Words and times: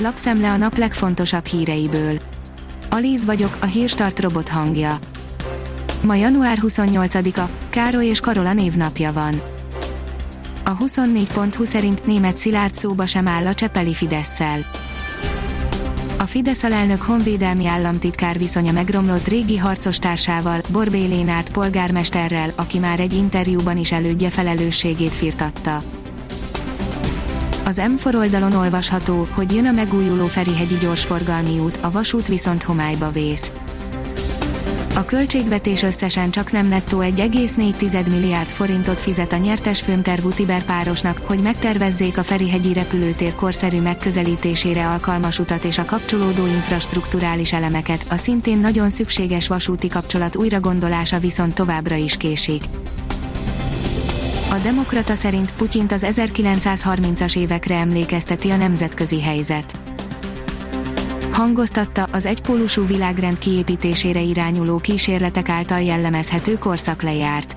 lapszemle 0.00 0.50
a 0.50 0.56
nap 0.56 0.76
legfontosabb 0.76 1.46
híreiből. 1.46 2.18
Alíz 2.90 3.24
vagyok, 3.24 3.56
a 3.60 3.66
hírstart 3.66 4.20
robot 4.20 4.48
hangja. 4.48 4.98
Ma 6.02 6.14
január 6.14 6.58
28-a, 6.62 7.48
Károly 7.70 8.06
és 8.06 8.20
Karola 8.20 8.52
névnapja 8.52 9.12
van. 9.12 9.42
A 10.64 10.76
24.20 10.76 11.64
szerint 11.64 12.06
német 12.06 12.36
Szilárd 12.36 12.74
szóba 12.74 13.06
sem 13.06 13.28
áll 13.28 13.46
a 13.46 13.54
Csepeli 13.54 13.94
Fideszsel. 13.94 14.60
A 16.18 16.22
Fidesz 16.22 16.62
alelnök 16.62 17.02
honvédelmi 17.02 17.66
államtitkár 17.66 18.38
viszonya 18.38 18.72
megromlott 18.72 19.28
régi 19.28 19.56
harcos 19.56 19.98
társával, 19.98 20.60
Borbé 20.72 21.04
Lénárt 21.04 21.52
polgármesterrel, 21.52 22.52
aki 22.54 22.78
már 22.78 23.00
egy 23.00 23.12
interjúban 23.12 23.76
is 23.76 23.92
elődje 23.92 24.30
felelősségét 24.30 25.14
firtatta. 25.14 25.82
Az 27.68 27.80
M4 27.82 28.14
oldalon 28.14 28.52
olvasható, 28.52 29.28
hogy 29.30 29.52
jön 29.52 29.66
a 29.66 29.70
megújuló 29.70 30.26
Ferihegyi 30.26 30.76
gyorsforgalmi 30.76 31.58
út, 31.58 31.78
a 31.82 31.90
vasút 31.90 32.28
viszont 32.28 32.62
homályba 32.62 33.10
vész. 33.10 33.52
A 34.94 35.04
költségvetés 35.04 35.82
összesen 35.82 36.30
csak 36.30 36.52
nem 36.52 36.66
nettó 36.66 36.98
1,4 37.00 38.08
milliárd 38.08 38.48
forintot 38.48 39.00
fizet 39.00 39.32
a 39.32 39.36
nyertes 39.36 39.80
filmtervú 39.80 40.28
Tiber 40.28 40.62
párosnak, 40.62 41.20
hogy 41.24 41.42
megtervezzék 41.42 42.18
a 42.18 42.22
Ferihegyi 42.22 42.72
repülőtér 42.72 43.34
korszerű 43.34 43.80
megközelítésére 43.80 44.88
alkalmas 44.88 45.38
utat 45.38 45.64
és 45.64 45.78
a 45.78 45.84
kapcsolódó 45.84 46.46
infrastruktúrális 46.46 47.52
elemeket, 47.52 48.04
a 48.08 48.16
szintén 48.16 48.58
nagyon 48.58 48.90
szükséges 48.90 49.48
vasúti 49.48 49.88
kapcsolat 49.88 50.36
újragondolása 50.36 51.18
viszont 51.18 51.54
továbbra 51.54 51.94
is 51.94 52.16
késik. 52.16 52.62
A 54.50 54.58
Demokrata 54.62 55.14
szerint 55.14 55.52
Putyint 55.52 55.92
az 55.92 56.06
1930-as 56.08 57.36
évekre 57.36 57.74
emlékezteti 57.74 58.50
a 58.50 58.56
nemzetközi 58.56 59.22
helyzet. 59.22 59.78
Hangoztatta 61.32 62.06
az 62.12 62.26
egypólusú 62.26 62.86
világrend 62.86 63.38
kiépítésére 63.38 64.20
irányuló 64.20 64.78
kísérletek 64.78 65.48
által 65.48 65.80
jellemezhető 65.80 66.58
korszak 66.58 67.02
lejárt. 67.02 67.56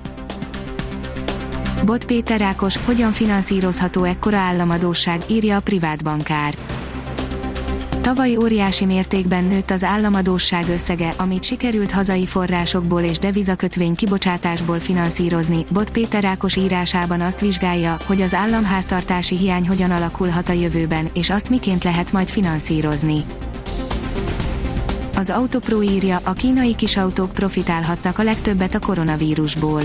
Bot 1.84 2.04
Péter 2.04 2.40
Ákos, 2.40 2.76
hogyan 2.84 3.12
finanszírozható 3.12 4.04
ekkora 4.04 4.36
államadóság, 4.36 5.22
írja 5.28 5.56
a 5.56 5.60
privát 5.60 6.04
bankár. 6.04 6.54
Tavaly 8.02 8.36
óriási 8.36 8.84
mértékben 8.84 9.44
nőtt 9.44 9.70
az 9.70 9.84
államadósság 9.84 10.68
összege, 10.68 11.14
amit 11.16 11.44
sikerült 11.44 11.90
hazai 11.90 12.26
forrásokból 12.26 13.02
és 13.02 13.18
devizakötvény 13.18 13.94
kibocsátásból 13.94 14.78
finanszírozni. 14.78 15.66
Bot 15.68 15.90
Péter 15.90 16.24
Ákos 16.24 16.56
írásában 16.56 17.20
azt 17.20 17.40
vizsgálja, 17.40 17.96
hogy 18.06 18.22
az 18.22 18.34
államháztartási 18.34 19.36
hiány 19.36 19.68
hogyan 19.68 19.90
alakulhat 19.90 20.48
a 20.48 20.52
jövőben, 20.52 21.10
és 21.14 21.30
azt 21.30 21.50
miként 21.50 21.84
lehet 21.84 22.12
majd 22.12 22.28
finanszírozni. 22.28 23.24
Az 25.16 25.30
Autopro 25.30 25.82
írja, 25.82 26.20
a 26.24 26.32
kínai 26.32 26.74
kisautók 26.74 27.32
profitálhatnak 27.32 28.18
a 28.18 28.22
legtöbbet 28.22 28.74
a 28.74 28.78
koronavírusból. 28.78 29.82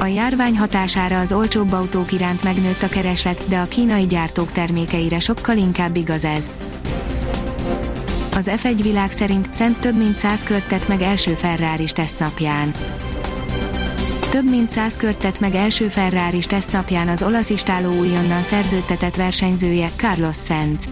A 0.00 0.06
járvány 0.06 0.58
hatására 0.58 1.20
az 1.20 1.32
olcsóbb 1.32 1.72
autók 1.72 2.12
iránt 2.12 2.42
megnőtt 2.42 2.82
a 2.82 2.88
kereslet, 2.88 3.48
de 3.48 3.58
a 3.58 3.68
kínai 3.68 4.06
gyártók 4.06 4.52
termékeire 4.52 5.20
sokkal 5.20 5.56
inkább 5.56 5.96
igaz 5.96 6.24
ez. 6.24 6.50
Az 8.36 8.50
F1 8.62 8.78
világ 8.82 9.10
szerint 9.10 9.54
Szent 9.54 9.80
több 9.80 9.96
mint 9.96 10.16
100 10.16 10.42
kört 10.42 10.68
tett 10.68 10.88
meg 10.88 11.02
első 11.02 11.34
ferrari 11.34 11.84
tesztnapján. 11.84 12.72
Több 14.30 14.50
mint 14.50 14.70
100 14.70 14.96
kört 14.96 15.18
tett 15.18 15.40
meg 15.40 15.54
első 15.54 15.88
ferrari 15.88 16.38
tesztnapján 16.38 17.08
az 17.08 17.22
olasz 17.22 17.50
istáló 17.50 17.92
újonnan 17.92 18.42
szerződtetett 18.42 19.16
versenyzője, 19.16 19.90
Carlos 19.96 20.36
Sainz. 20.36 20.88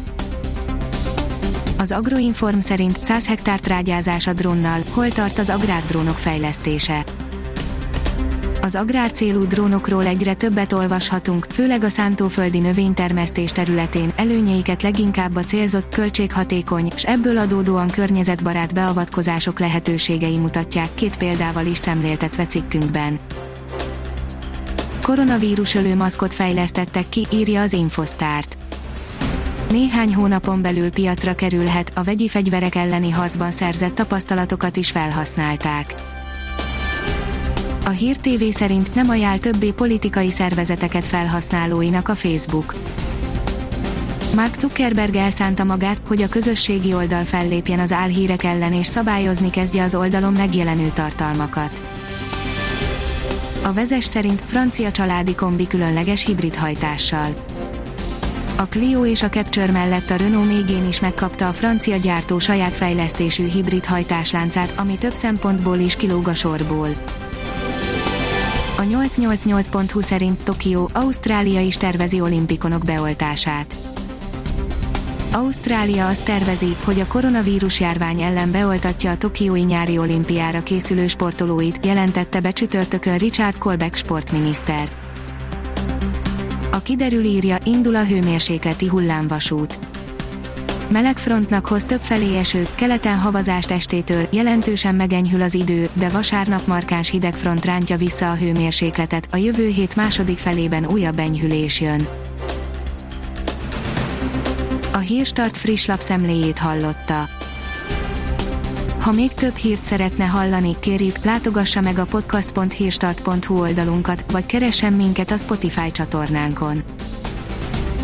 Az 1.79 1.93
Agroinform 1.93 2.59
szerint 2.59 3.05
100 3.05 3.27
hektár 3.27 3.61
trágyázás 3.61 4.27
a 4.27 4.33
drónnal, 4.33 4.83
hol 4.91 5.09
tart 5.09 5.39
az 5.39 5.49
agrárdrónok 5.49 6.19
fejlesztése. 6.19 7.05
Az 8.69 8.75
agrárcélú 8.75 9.47
drónokról 9.47 10.07
egyre 10.07 10.35
többet 10.35 10.73
olvashatunk, 10.73 11.47
főleg 11.51 11.85
a 11.85 11.89
szántóföldi 11.89 12.59
növénytermesztés 12.59 13.51
területén, 13.51 14.13
előnyeiket 14.17 14.83
leginkább 14.83 15.37
a 15.37 15.45
célzott, 15.45 15.95
költséghatékony, 15.95 16.91
s 16.97 17.05
ebből 17.05 17.39
adódóan 17.39 17.89
környezetbarát 17.89 18.75
beavatkozások 18.75 19.59
lehetőségei 19.59 20.39
mutatják, 20.39 20.89
két 20.95 21.17
példával 21.17 21.67
is 21.67 21.79
szemléltetve 21.79 22.47
cikkünkben. 22.47 23.19
Koronavírus 25.03 25.77
maszkot 25.97 26.35
fejlesztettek 26.35 27.09
ki, 27.09 27.27
írja 27.33 27.61
az 27.61 27.73
Infosztárt. 27.73 28.59
Néhány 29.71 30.15
hónapon 30.15 30.63
belül 30.63 30.91
piacra 30.91 31.35
kerülhet, 31.35 31.93
a 31.95 32.03
vegyi 32.03 32.29
fegyverek 32.29 32.75
elleni 32.75 33.11
harcban 33.11 33.51
szerzett 33.51 33.95
tapasztalatokat 33.95 34.77
is 34.77 34.91
felhasználták. 34.91 36.17
A 37.89 37.91
Hír 37.91 38.17
TV 38.17 38.43
szerint 38.51 38.95
nem 38.95 39.09
ajánl 39.09 39.39
többé 39.39 39.71
politikai 39.71 40.31
szervezeteket 40.31 41.07
felhasználóinak 41.07 42.09
a 42.09 42.15
Facebook. 42.15 42.75
Mark 44.35 44.61
Zuckerberg 44.61 45.15
elszánta 45.15 45.65
magát, 45.65 46.01
hogy 46.07 46.23
a 46.23 46.29
közösségi 46.29 46.95
oldal 46.95 47.25
fellépjen 47.25 47.79
az 47.79 47.93
álhírek 47.93 48.45
ellen 48.45 48.73
és 48.73 48.87
szabályozni 48.87 49.51
kezdje 49.51 49.83
az 49.83 49.95
oldalon 49.95 50.33
megjelenő 50.33 50.91
tartalmakat. 50.95 51.83
A 53.63 53.73
vezes 53.73 54.05
szerint 54.05 54.43
francia 54.47 54.91
családi 54.91 55.35
kombi 55.35 55.67
különleges 55.67 56.25
hibrid 56.25 56.57
hajtással. 56.57 57.45
A 58.57 58.67
Clio 58.67 59.07
és 59.07 59.23
a 59.23 59.29
Capture 59.29 59.73
mellett 59.73 60.11
a 60.11 60.17
Renault 60.17 60.49
mégén 60.49 60.89
is 60.89 61.01
megkapta 61.01 61.49
a 61.49 61.53
francia 61.53 61.97
gyártó 61.97 62.39
saját 62.39 62.77
fejlesztésű 62.77 63.49
hibrid 63.49 63.85
hajtásláncát, 63.85 64.75
ami 64.77 64.99
több 64.99 65.15
szempontból 65.15 65.79
is 65.79 65.97
kilóg 65.97 66.29
a 66.29 66.35
sorból. 66.35 66.89
A 68.79 68.83
888.hu 68.83 70.01
szerint 70.01 70.45
Tokió, 70.45 70.91
Ausztrália 70.93 71.61
is 71.61 71.77
tervezi 71.77 72.21
olimpikonok 72.21 72.85
beoltását. 72.85 73.77
Ausztrália 75.33 76.09
azt 76.09 76.25
tervezi, 76.25 76.77
hogy 76.85 77.01
a 77.01 77.07
koronavírus 77.07 77.81
járvány 77.81 78.21
ellen 78.21 78.51
beoltatja 78.51 79.11
a 79.11 79.17
Tokiói 79.17 79.61
nyári 79.61 79.99
olimpiára 79.99 80.63
készülő 80.63 81.07
sportolóit, 81.07 81.87
jelentette 81.87 82.41
be 82.41 82.51
csütörtökön 82.51 83.17
Richard 83.17 83.59
Colbeck 83.59 83.95
sportminiszter. 83.95 84.89
A 86.73 86.79
kiderül 86.83 87.25
írja, 87.25 87.59
indul 87.65 87.95
a 87.95 88.05
hőmérsékleti 88.05 88.87
hullámvasút. 88.87 89.88
Melegfrontnak 90.89 91.67
hoz 91.67 91.85
több 91.85 92.01
felé 92.01 92.37
esőt, 92.37 92.75
keleten 92.75 93.19
havazást 93.19 93.71
estétől, 93.71 94.29
jelentősen 94.33 94.95
megenyhül 94.95 95.43
az 95.43 95.55
idő, 95.55 95.89
de 95.93 96.09
vasárnap 96.09 96.67
markáns 96.67 97.11
hidegfront 97.11 97.65
rántja 97.65 97.97
vissza 97.97 98.31
a 98.31 98.35
hőmérsékletet, 98.35 99.29
a 99.33 99.37
jövő 99.37 99.67
hét 99.69 99.97
második 99.97 100.39
felében 100.39 100.87
újabb 100.87 101.19
enyhülés 101.19 101.81
jön. 101.81 102.09
A 104.93 104.99
Hírstart 104.99 105.57
friss 105.57 105.87
lapszemléjét 105.87 106.59
hallotta. 106.59 107.29
Ha 109.01 109.13
még 109.13 109.33
több 109.33 109.57
hírt 109.57 109.85
szeretne 109.85 110.25
hallani, 110.25 110.77
kérjük, 110.81 111.25
látogassa 111.25 111.81
meg 111.81 111.99
a 111.99 112.05
podcast.hírstart.hu 112.05 113.61
oldalunkat, 113.61 114.25
vagy 114.33 114.47
keressen 114.47 114.93
minket 114.93 115.31
a 115.31 115.37
Spotify 115.37 115.91
csatornánkon. 115.91 116.83